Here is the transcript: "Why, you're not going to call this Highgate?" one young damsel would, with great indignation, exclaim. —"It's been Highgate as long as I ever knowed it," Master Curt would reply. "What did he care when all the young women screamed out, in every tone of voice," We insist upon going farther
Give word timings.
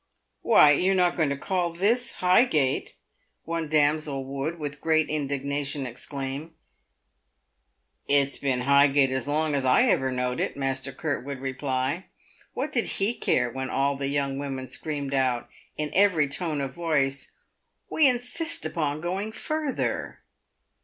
"Why, 0.41 0.71
you're 0.71 0.95
not 0.95 1.15
going 1.15 1.29
to 1.29 1.37
call 1.37 1.73
this 1.73 2.13
Highgate?" 2.13 2.95
one 3.45 3.65
young 3.65 3.69
damsel 3.69 4.25
would, 4.25 4.57
with 4.57 4.81
great 4.81 5.09
indignation, 5.09 5.85
exclaim. 5.85 6.55
—"It's 8.19 8.39
been 8.39 8.61
Highgate 8.61 9.11
as 9.11 9.27
long 9.27 9.53
as 9.53 9.63
I 9.63 9.83
ever 9.83 10.09
knowed 10.11 10.39
it," 10.39 10.57
Master 10.57 10.91
Curt 10.91 11.23
would 11.23 11.39
reply. 11.39 12.07
"What 12.55 12.71
did 12.71 12.85
he 12.97 13.13
care 13.13 13.51
when 13.51 13.69
all 13.69 13.95
the 13.95 14.07
young 14.07 14.39
women 14.39 14.67
screamed 14.67 15.13
out, 15.13 15.47
in 15.77 15.91
every 15.93 16.27
tone 16.27 16.61
of 16.61 16.73
voice," 16.73 17.33
We 17.91 18.09
insist 18.09 18.65
upon 18.65 19.01
going 19.01 19.31
farther 19.31 20.21